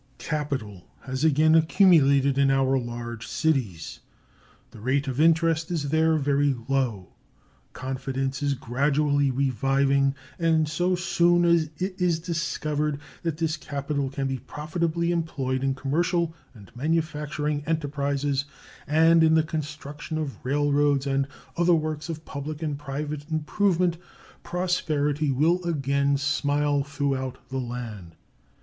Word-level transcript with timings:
Capital 0.17 0.81
has 1.01 1.23
again 1.23 1.53
accumulated 1.53 2.35
in 2.35 2.49
our 2.49 2.75
large 2.79 3.27
cities. 3.27 3.99
The 4.71 4.79
rate 4.81 5.07
of 5.07 5.21
interest 5.21 5.69
is 5.69 5.89
there 5.89 6.15
very 6.17 6.55
low. 6.67 7.09
Confidence 7.73 8.41
is 8.41 8.55
gradually 8.55 9.29
reviving, 9.29 10.15
and 10.39 10.67
so 10.67 10.95
soon 10.95 11.45
as 11.45 11.69
it 11.77 12.01
is 12.01 12.17
discovered 12.17 12.99
that 13.21 13.37
this 13.37 13.57
capital 13.57 14.09
can 14.09 14.25
be 14.25 14.39
profitably 14.39 15.11
employed 15.11 15.63
in 15.63 15.75
commercial 15.75 16.33
and 16.55 16.75
manufacturing 16.75 17.63
enterprises 17.67 18.45
and 18.87 19.23
in 19.23 19.35
the 19.35 19.43
construction 19.43 20.17
of 20.17 20.43
railroads 20.43 21.05
and 21.05 21.27
other 21.55 21.75
works 21.75 22.09
of 22.09 22.25
public 22.25 22.63
and 22.63 22.79
private 22.79 23.29
improvement 23.29 23.97
prosperity 24.41 25.29
will 25.29 25.63
again 25.63 26.17
smile 26.17 26.83
throughout 26.83 27.37
the 27.49 27.59
land. 27.59 28.15